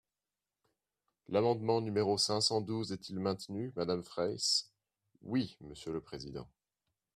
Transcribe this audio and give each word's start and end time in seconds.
L’amendement 1.27 1.79
numéro 1.79 2.17
cinq 2.17 2.41
cent 2.41 2.59
douze 2.61 2.91
est-il 2.91 3.19
maintenu, 3.19 3.71
madame 3.75 4.01
Fraysse? 4.01 4.71
Oui, 5.21 5.55
monsieur 5.61 5.91
le 5.93 6.01
président. 6.01 6.47